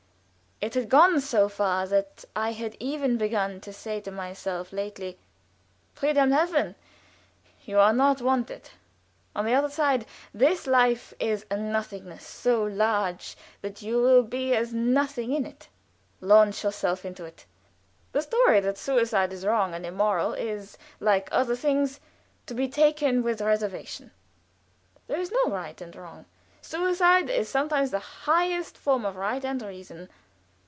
[0.63, 5.17] It had gone so far that I had even begun to say to myself lately:
[5.95, 6.75] "Friedhelm Helfen,
[7.65, 8.69] you are not wanted.
[9.35, 14.53] On the other side this life is a nothingness so large that you will be
[14.53, 15.67] as nothing in it.
[16.19, 17.47] Launch yourself into it.
[18.11, 21.99] The story that suicide is wrong and immoral is, like other things,
[22.45, 24.11] to be taken with reservation.
[25.07, 26.25] There is no absolute right and wrong.
[26.61, 27.97] Suicide is sometimes the
[28.27, 30.07] highest form of right and reason."